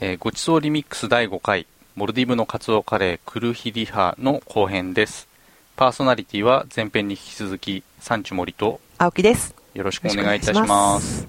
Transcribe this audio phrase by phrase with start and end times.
[0.00, 5.28] えーごちそうリミックス第5回モルディブのカツオカレークルヒリハの後編です。
[5.76, 9.54] パーソナリティは前編に引き続きサンチュモリと青木です。
[9.72, 11.28] よろしくお願いいたします。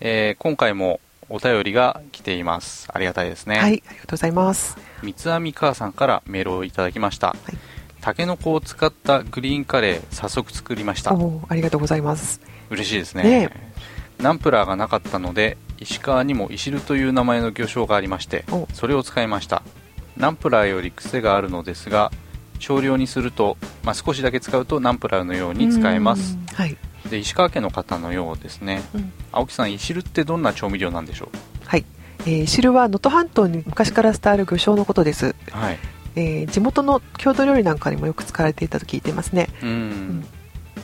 [0.00, 2.88] えー今回もお便りが来ています。
[2.90, 4.78] ありがたいですね、はい、ありがとうございます。
[5.02, 7.56] 三つ編み母さんからメールをいただきました、い。
[8.00, 11.12] タケノコを使ったグリーンカレー早速作りました。
[11.12, 12.40] おーありがとうございます。
[12.70, 13.24] 嬉しいですね。
[13.24, 13.72] ね
[14.18, 19.62] ナンプラーがなかったので石川にも石るという名前の魚醤がありましておそれを使いました
[20.16, 22.12] ナンプラーより癖があるのですが
[22.58, 26.46] 少量にすると、まあ、少しだけ使うとナンプラーのように使えますうん。
[26.54, 26.76] はい。
[27.08, 31.30] で石川県の方のようですねうん青木さん石るってどんな調味料なんでしょ
[31.64, 31.86] はい。
[32.26, 35.28] えー、汁は能登半島に昔から伝わる魚醤のことです。
[35.28, 35.78] うはい
[36.16, 39.48] えー地元の郷土料理なんかにもよく使われていたと聞いていますね。
[39.62, 40.26] うん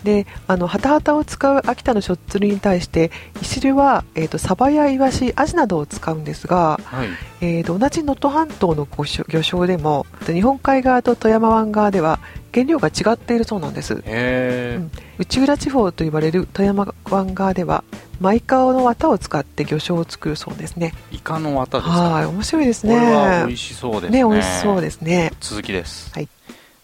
[0.04, 3.10] で、あのハタハタを使う秋田のしょっつるに対して、
[3.40, 7.08] い汁はえっ、とサバやイワシ、アジなどを使うんですが、はい。
[7.40, 12.18] えー、と同じ能登半島の魚醤魚醤でも日本海側と富山湾側では
[12.54, 13.94] 原料が違っているそうなんです。
[13.94, 14.90] うん。
[15.18, 17.84] 内浦地方と呼ばれる富山湾側では
[18.20, 20.94] マイカオの綿を使って魚醤を作るそうですね。
[21.12, 22.10] イカの綿ですか。
[22.10, 24.24] はい面白いですこれはね美味しそうですね。
[24.24, 25.32] ね美味しそうですね。
[25.40, 26.28] 続きです、はい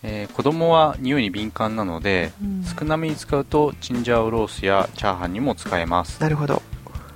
[0.03, 2.65] えー子供は匂いに敏感なので、うん。
[2.65, 6.21] 少なめに使うとチンジャオロースやチャーハンにも使えます。
[6.21, 6.63] なるほど。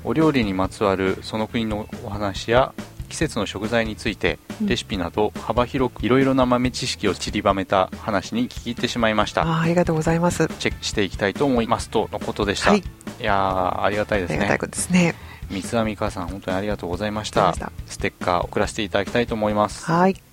[0.05, 2.73] お料理にまつわるその国のお話や
[3.09, 4.67] 季節の食材についてうん。
[4.67, 9.42] レシピなど幅広くいろいろな豆知識を散りばめた話に聞き入ってしまいました。
[9.42, 10.47] あーありがとうございます。
[10.59, 12.81] チェックしていきたいと思いますとのことでした、はい。
[12.81, 12.83] い、
[13.25, 14.39] やーありがたいですね。
[14.39, 15.14] ありがたいですね。
[15.51, 17.55] 三つ編み母さん本当にありがとうございました。
[17.87, 19.84] ステッカー送らせていただきたいと思います。
[19.84, 20.25] はい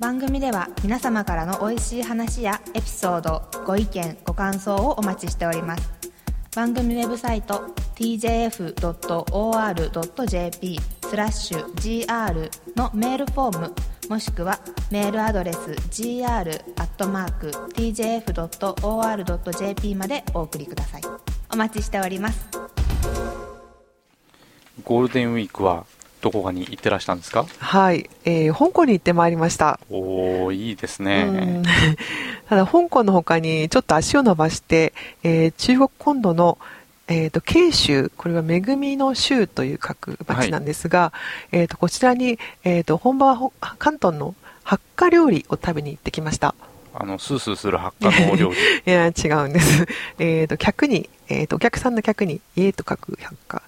[0.00, 5.92] 番組では皆様からの美味しい話やエピソードご意見ご感想をお待ちしております。
[6.56, 8.78] 番組ウェブサイト tjf.or.jp
[11.06, 13.74] スラッシュ gr のメールフォーム
[14.08, 14.58] もしくは
[14.90, 16.64] メールアドレス gr.tjf.or.jp
[19.96, 21.02] までお送りください。
[21.52, 22.48] お待ちしております。
[24.82, 25.84] ゴールデンウィークは
[26.20, 27.46] どこかに行ってらしたんですか？
[27.58, 29.80] はい、えー香港に行ってまいりました。
[29.90, 31.62] おおいいですうねん。
[32.48, 34.92] ただ香港の他にちょっと足を伸ばして、
[35.22, 36.58] えー中国本土の、
[37.08, 41.12] えー、と慶州これは恵みの州という書く町なんですが、
[41.52, 46.54] えー、とこちらに、えー、と本場はほ広東の発火料理を食べに行ってきました。
[46.92, 48.56] あのスースーする発火のお料理。
[48.84, 49.86] いや違うんです、
[50.18, 53.62] えー、と客に、えー、とお客さんの客に家と書く百科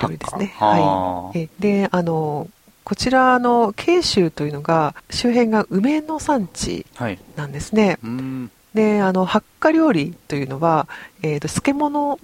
[0.00, 0.54] 料理ですね。
[0.56, 2.48] はい、えであの
[2.84, 7.18] こちらの慶州というのが周辺が梅の産地はい。
[7.36, 7.98] なんですね。
[8.02, 8.50] うーん。
[8.72, 10.88] であの発火料理というのは、
[11.22, 12.18] えー、と漬物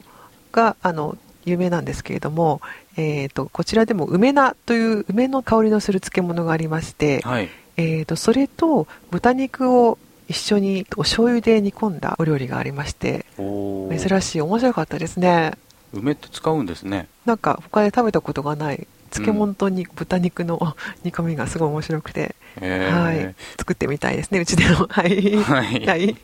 [0.53, 2.63] があの有名なんですけれども、
[2.97, 7.51] えー、とこちらでも梅菜という梅の香りのする漬物がありまして、はい。
[7.77, 9.99] えー、とそれと豚肉を
[10.29, 15.53] 一緒にお醤油で煮込んだお料理がありまして珍しい面白かったですね
[15.95, 17.09] 梅って使うんですね。
[17.25, 23.19] なんか他で食べたことがない漬物とに、豚肉の煮込みがすごい面白くて、へはい。
[23.19, 24.87] え、作ってみたいですねうちでも。
[24.91, 25.37] はい。
[25.37, 25.87] はい。
[25.87, 26.17] はい、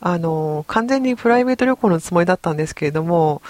[0.00, 3.42] あの完全にプライベート旅行のつもりだったんですけれども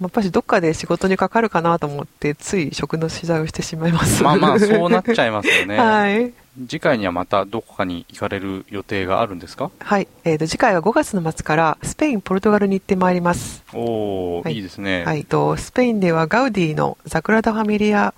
[0.00, 4.22] やっぱりどっかで仕事にかかるかなと思ってつい食の取材をしてしまいます。
[4.22, 6.32] まあまあそうなっちゃいますよね、 はい、
[6.68, 9.70] 次回にはまたどこかに行かれる予定があるんですか？
[9.80, 10.08] はい。
[10.24, 14.54] えー、と次回は5月の末からスペインポルトガルに行ってまいります、おお、はい。
[14.54, 18.14] い、いですね、はい、とスペインではガウディのザクラダ・ファミリア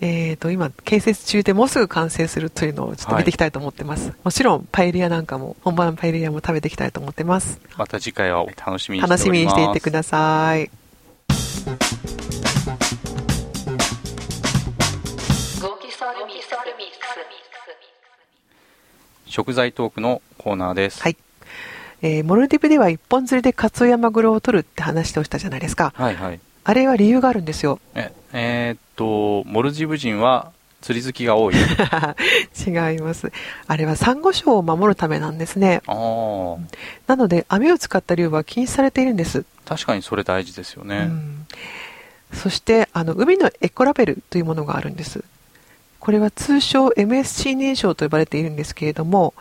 [0.00, 7.60] えー、と今建設中でもうすぐ完成するというのをちょっと見ていきたいと思ってます、もちろんパエリアなんかも本場のパエリアも食べていきたいと思ってます。
[7.78, 9.10] また次回は楽しみにしております。
[9.10, 10.83] 楽しみにしていてください
[19.26, 21.16] 食材トークのコーナーですはい
[22.02, 30.52] えーモルディブでは一本釣りでカツオやマグロを取るって話をしたじゃないですかはいはいあれは理由があるんですよええーっとモルジブ人は
[30.84, 31.54] 釣り好きが多い。
[32.66, 33.32] 違います。
[33.66, 35.80] あれはサンゴ礁を守るためなんですね。
[35.86, 41.46] なので網を使った漁は禁止されているんです、確かにそれ大事ですようね、ん、
[42.34, 45.24] そしてあの海のエコラベルというものがあるんです。
[46.00, 49.32] これは通称 MSC 認証と呼ばれているんですけれども、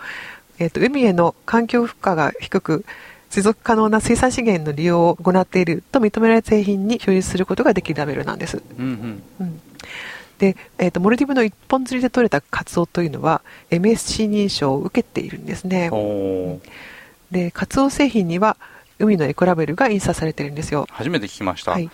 [0.60, 2.86] えー、と海への環境負荷が低く
[3.30, 8.63] 持続可能な水産資源の利用を行っていると認められた製品に表示することができるラベルなんです。
[8.80, 9.24] うんうん。
[9.42, 9.62] うん
[10.44, 13.42] で、えー、とモルディブの一本釣りで取れたカツオというのは
[13.72, 15.90] MSC 認証を受けているんですね。
[17.31, 18.57] で、カツオ製品には
[19.00, 20.86] 海のエコラベルが印刷されているんですよ。
[20.92, 21.90] 初めて聞きました、はい。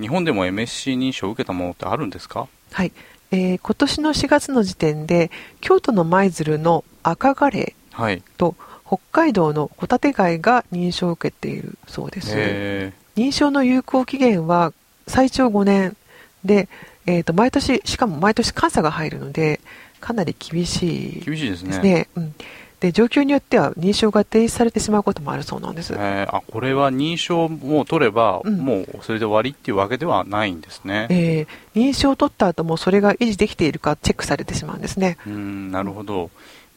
[0.00, 2.48] 日本でも MSC 認証を受けたものってあるんですか？
[2.72, 2.90] はい、
[3.30, 8.18] えー今年の4月の時点で京都の舞鶴の赤ガレはい。
[8.18, 12.32] ーと北海道のホタテ貝が認証を受けているそうです。
[12.34, 14.72] へ認証の有効期限は
[15.06, 15.96] 最長5年
[16.44, 16.68] で、
[17.06, 19.60] えー、と毎年しかも毎年監査が入るので
[20.00, 21.78] かなり厳しいー厳しいですね。
[21.78, 22.08] ね。
[22.16, 22.34] うん、
[22.80, 28.58] で状況によっては認証が停止されてしまうこともあるそうなんです、えーあこれは認証も取れば、うん。
[28.58, 31.06] もうそれで終わりっていうわけではないんですね。
[31.10, 35.16] えー認証を取った後もそれが維持できているかチェックされてしまうんですね。
[35.26, 36.30] うんなるほど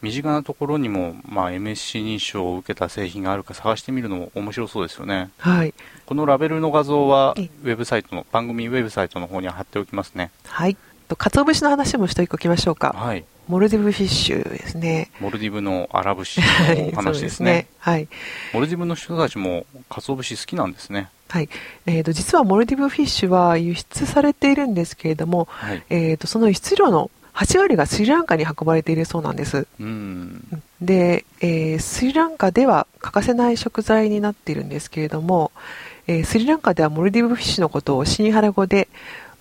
[0.06, 5.30] 身近なところにも、まあ、MSC 認証を受けた製品があるか探してみるのも面白そうですよね。
[5.38, 5.74] はい。
[6.06, 7.50] このラベルの画像はウえ。
[7.64, 10.30] ェブサイトの番組ウェブサイトの方には貼っておきますね。
[10.44, 10.76] はい。
[11.08, 12.94] と鰹節の話もしておきましょうか。
[12.96, 13.24] はい。
[13.48, 15.10] モルディブフィッシュですね。
[15.18, 17.66] モルディブのアラ節はいの お話ですそうね。
[17.78, 18.06] はい。
[18.52, 21.08] モルディブの人たちも鰹節好きなんですね。
[21.28, 21.48] はい。
[21.86, 25.82] えー、と実はモルディブフィッシュは輸出されているんですけれども、はい。
[25.90, 29.66] えー、とその輸出量の8割がスリランカに運ばれているそうなんです。
[29.78, 30.62] うん。
[30.80, 35.52] で、えースリランカでは欠かせない食材になっているんですけれども、
[36.06, 38.88] えースリランカではモルディブフィッシュのことをシンハラ語で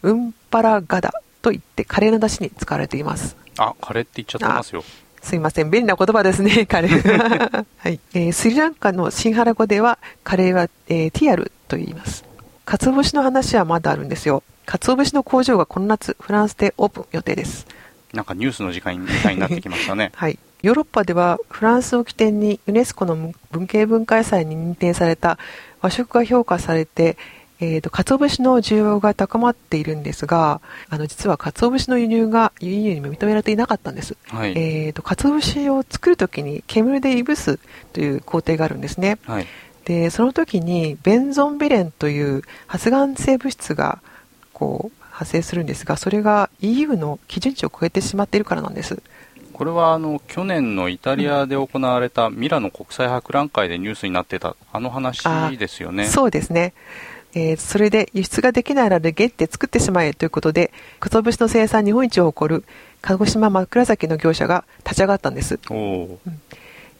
[0.04, 3.38] ウンパラガダと言ってカレーの出汁に使われています。
[3.58, 4.84] あカレーって言っちゃってますよ。
[5.22, 5.72] すいません。
[5.72, 8.00] 便利な言葉ですねカレー、はい。
[8.14, 12.26] えースリランカのシンハラ語ではカレーは、えーティアルと言います。
[12.66, 14.44] 鰹節の話はまだあるんですよ。
[14.66, 17.68] 鰹節の工場がこの夏フランスでオープン予定です
[18.16, 20.12] なんかニュースの時間みたいになってきましたね。
[20.16, 25.38] はい、ヨーロッパではフランスを起点にユネスコの文系文化遺産に認定された
[25.82, 27.18] 和食が評価されて、
[27.60, 37.60] えー、と鰹節の需要が高まっているんですがあの実は鰹節の輸入が輸入に認められていなかったんです、はい、えー、と鰹節を作るときに煙でいぶす
[37.94, 39.20] という工程があるんですね。
[39.26, 39.48] はい。
[39.86, 44.02] でその時にベンゾンビレンという発がん性物質が
[44.52, 49.02] こう発生するんですがそれが EU の基準値を超えてしまっているからなんです。
[49.54, 55.24] これはあの去年のイタリアで行われたミラノ国際博覧会でニュースになってたあの話
[55.58, 56.08] ですよね。
[56.08, 56.74] そうですね。
[57.34, 62.66] えーそれで輸出ができないならゲッて作ってしまえということで、鰹節の生産日本一を誇る
[63.02, 65.58] 鹿児島枕崎の業者が立ち上がったんです。
[65.70, 66.20] おお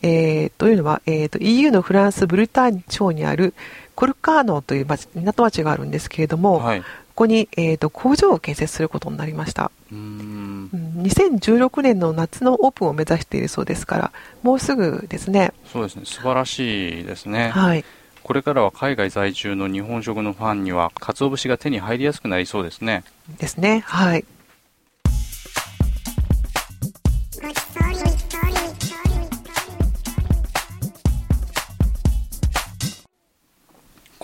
[0.02, 3.54] えーというのは、えーと EU のフランス・ブルターニュ地方にある
[3.96, 6.84] コルカーノという町港町があるんですけれども、はい
[7.16, 9.72] ここに、えーと工場を建設することになりました。
[9.90, 14.12] うん2016年の夏のオープンを目指しているそうですから、
[14.44, 15.54] もうすぐですね。
[15.72, 17.86] そうですね素晴らしいですねはい。
[18.22, 23.04] これからは海外在住の日本食のファンには鰹節が手に入りやすくなりそうですね
[23.40, 23.84] ですね。
[23.86, 24.26] はい。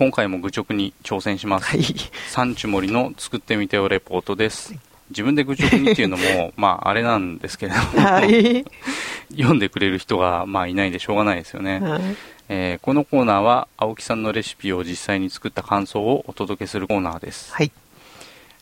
[0.01, 1.83] 今回も愚直に挑戦します、はい。
[2.27, 4.73] サンチュモリの作ってみてよレポートです。
[5.11, 7.77] 自分で愚直にっていうのも まああれなんですけれど。
[8.01, 8.65] も、はい。
[9.37, 12.01] 読んでくれる人がまあいないんでしょうがないですよね、はい。
[12.49, 17.53] えーこのコーナーは青木さんのレシピを実際に作った感想をお届けするコーナーです。
[17.53, 17.71] はい。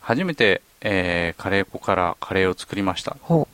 [0.01, 3.15] 初めて、えーカレー粉からカレーを作りました。
[3.21, 3.47] ほ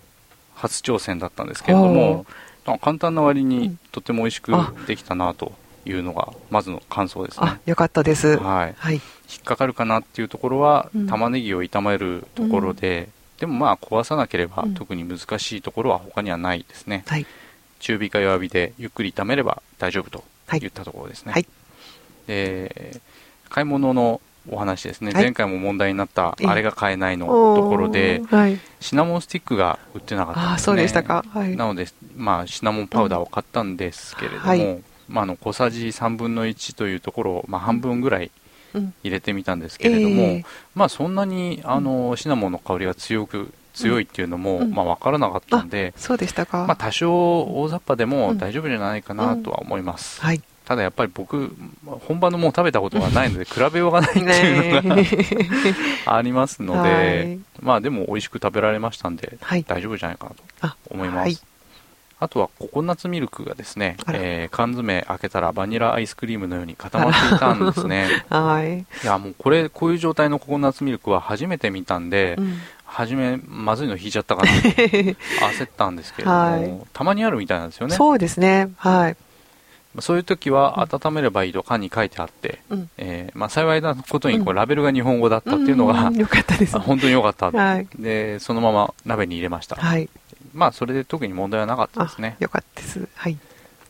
[0.55, 2.25] 初挑戦だったんですけれども
[2.65, 3.79] あ簡単な割うにん。
[3.91, 4.73] とても美味しくあ。
[4.87, 5.53] できたなと
[5.85, 8.37] いうのがまずの感想ですあね、よかったです。
[8.37, 8.95] はい、はい。
[8.95, 9.01] 引
[9.39, 11.07] っかかるかなっていうところは、うん。
[11.07, 13.09] 玉ねぎを炒めるところで、
[13.39, 14.73] でもまあ壊さなければうん。
[14.73, 17.25] 特に難しいところは他にはないですね、はい。
[17.79, 20.59] 中火か弱火でゆっくり炒めれば大丈夫とはい。
[20.59, 21.45] いったところですね、はい。
[22.27, 22.99] で
[23.49, 25.23] 買い物のお話ですね、はい。
[25.23, 26.47] 前回も問題になったええ。
[26.47, 28.59] あれが買えないのところではい。
[28.79, 30.51] シナモンスティックが売ってなかったんですね。
[30.51, 31.25] ああ、そうでしたか。
[31.29, 31.55] はい。
[31.55, 38.31] なので、まあ、シナモンパウダーを買ったんですけれども、はいまあ、あの小さじ3分の1というところを、まあ、半分ぐらい
[38.73, 38.93] うん。
[39.03, 40.45] 入れてみたんですけれども、ええ。
[40.75, 44.71] まあ、そんなにあのシナモンの香りが強く強いっていうのも、うん。
[44.71, 46.65] まあ、分からなかったんで、そうでしたか。
[46.67, 48.37] まあ、多少大雑把でもうん。
[48.37, 50.41] 大丈夫じゃないかなとは思います、はい。
[50.65, 51.55] ただやっぱり僕
[52.07, 55.07] 本場のものを食べたことがないので 比べようがないっていうのが、ね
[56.05, 57.39] ありますので、はい。
[57.61, 59.63] まあでも美味しく食べられましたんで、はい。
[59.65, 61.37] 大丈夫じゃないかなとあ、思います、はい。
[62.19, 68.79] あとはココナッツミルクがですね、えー缶詰開けたらバニラアイスクリームのように固まっていたんですね はい。
[68.79, 78.69] いやもうこれこういう状態のココナッツミルクは初めて見たんで、うん初めまずいの引いちゃったかなと 焦ったんですけれども、はいたまにあるみたいなんですよねそうですね。
[78.77, 79.17] はい。
[79.99, 82.89] そういう時は温めればいいと缶に書いてあって、うん。
[82.97, 86.79] えーまあ、幸いなことにこううんラベルが日本語だったっていうのが、んよかったですあ。
[86.81, 87.87] 本当に良かった、はい。
[87.97, 90.09] でそのまま鍋に入れました、はい。
[90.55, 93.07] まあそれで特に問題はなかったであすね、よかったです。
[93.15, 93.37] はい。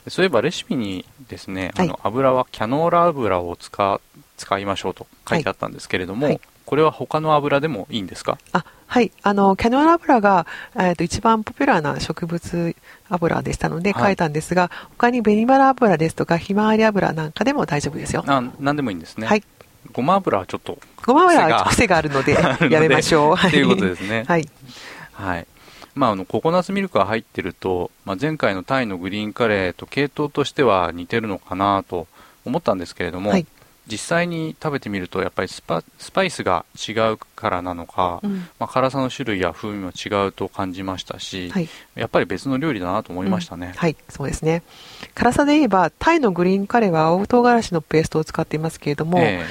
[0.07, 1.88] そういえばレシピにですね、はい。
[1.88, 4.01] あの油はキャノーラ油を使
[4.38, 6.41] 使いましょうと書いてあったんですけれども、はい。
[6.65, 8.38] これは他の油でもいいんですか？
[8.51, 10.45] あはい、あのキャノーラ油が、
[10.75, 12.75] えー、と一番ポピュラーな植物
[13.10, 14.03] 油でしたのではい。
[14.03, 18.24] 書いたんですが、他に紅バラ油ですとかひまわり油なんかでも大丈夫ですよ。
[18.27, 19.43] あ何でもいいんですね、はい、
[19.91, 22.34] ごま油はちょっとごま油は癖があるので
[22.69, 23.48] やめましょう。
[23.48, 24.25] っていうことですね。
[24.27, 24.48] はい、
[25.13, 25.48] はい
[25.95, 32.07] まあ、あのココナッツミルクが入ってると、まあ、前回のタイのグリーンカレーと系統としては似てるのかなと
[32.43, 33.47] 思ったんですけれども、はい。
[33.87, 38.47] 実際に食べてみるとやっぱりスパスパイスが違うからなのか、うん。
[38.59, 41.69] まあ、辛さの種類や風味も違うと感じましたし、はい。
[41.93, 44.63] やっぱり別の料理だなと思いましたね、はい、そうですね。
[45.13, 49.45] 辛さで言えば、タイのグリーンカレーは青唐辛子のペーストを使っていますけれども、え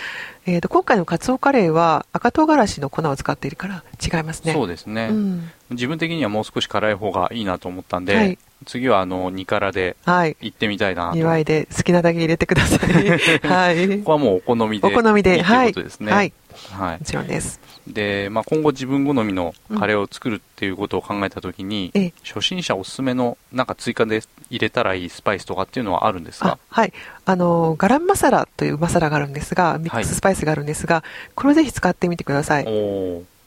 [0.47, 4.51] えーと今回のカツオカレーは赤唐辛子の粉を使っているから違いますね。
[4.51, 10.37] えそうですね、うん自分的にはもう少し辛い方がいいなと思ったんで、はい次はあの2辛ではい。
[10.41, 13.09] 行ってみたいなと祝いで好きなだけ入れてください。
[13.47, 13.99] はい。
[13.99, 16.17] ここはもうお好みでお好みで、いいということですね、はい。
[16.17, 16.33] はい
[16.77, 17.61] もちろんです。
[17.87, 26.53] で、まあ、今後自分好みのカレーを作るっていうことを考えたときに、ええ初心者おすすめのなんか追加で入れたらいいスパイスとかっていうのはあるんですか？
[26.53, 26.93] あはい。
[27.27, 32.65] あの、ガラムマサラというマサラがあるんですが、ミックススパイスがあるんですが、これをぜひ使ってみてください。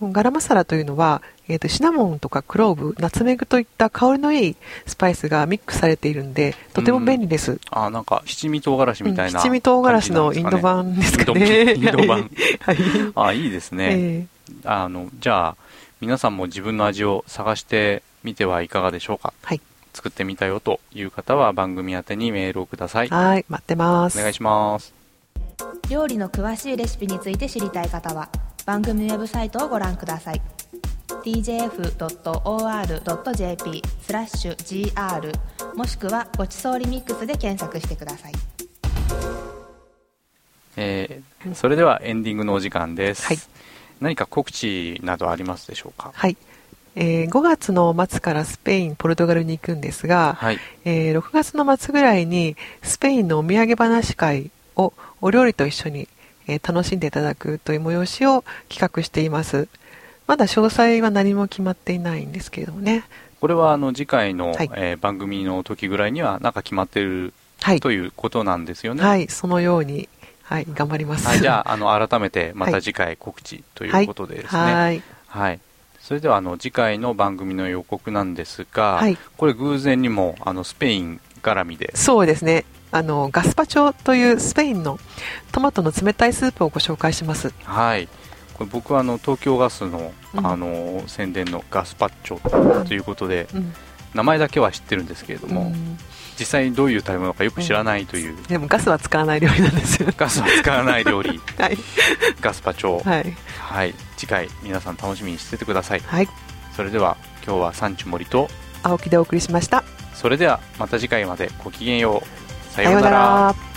[0.01, 7.59] ガラムマサラというのは、えーと、シナモンとかクローブ、ナツメグといった香りのいいスパイスがミックスされているんで、とても便利です。
[7.71, 11.73] あなんか七味唐辛子みたいな、うん七味唐辛子のインド版ですかね。
[11.75, 12.29] インド版
[12.61, 12.77] はい。
[13.15, 14.25] あいいですね、え
[14.65, 15.55] あのじゃあ
[16.01, 19.61] 皆さんも自分の味を探してみてはいかがでしょうかはい。
[19.93, 24.19] 作ってみたよという方は番組宛てにメールをくださいーはい、待ってます。
[24.19, 24.93] お願いします
[25.89, 28.29] 料理の詳しいレシピについて知りたい方は
[28.65, 30.41] 番組ウェブサイトをご覧ください
[31.27, 34.55] tjf.or.jp スラッシュ
[34.93, 35.33] gr
[35.75, 38.31] もしくはごちそうリミックスで検索してください。
[40.77, 43.37] えーそれではエンディングのお時間です、はい。
[44.01, 46.11] 何か告知などありますでしょうか？
[46.13, 46.37] はい。
[46.95, 50.59] えー5月の末からスペイン、ポルトガルに行くんですが、はい。
[50.85, 56.07] えー6月の末ぐらいにスペインのお土産話会をお料理と一緒に、
[56.47, 59.67] えー楽しんでいただくという催しを企画しています。
[60.27, 63.03] まだ詳細は何も決まっていないんですけれどもね。
[63.39, 67.79] これはあの次回の、はいえー番組の時ぐらいにはなんか決まってるはい。
[67.79, 69.03] ということなんですよね。
[69.03, 70.09] はい、そのように、
[70.43, 71.27] はい、頑張ります。
[71.27, 74.61] はいじゃあ あの改めてまはいた次回告知ということでですね。
[74.61, 75.01] はい。
[75.27, 75.59] はい。
[76.01, 82.65] それではあの次回の番組の予告なんですが、はいこれ偶然にもあのスペイン絡みで、そうですね。
[82.91, 84.97] あの、ガスパチョというスペインの
[85.51, 87.53] トマトの冷たいスープをご紹介します。
[87.63, 88.07] はい。
[88.57, 93.73] これ僕はあの東京ガスの,、うんあの宣伝のガスパッチョということで、うん。
[94.13, 95.97] 名前だけは知ってるんですけれども、うん
[96.39, 100.09] 実際にどういう食べ物かよく知らないという、でもガスは使わない料理なんですよ。
[100.15, 101.77] ガスは使わない料理 はい。
[102.39, 103.37] ガスパチョはい。
[103.59, 106.29] はい次回皆さん楽しみにしててくださいはい。
[106.75, 108.49] それでは今日はサンチュモリと
[108.83, 109.83] 青木でお送りしました。
[110.13, 113.76] それではまた次回までごきげんようささようなら。